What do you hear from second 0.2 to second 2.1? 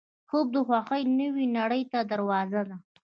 خوب د خوښۍ نوې نړۍ ته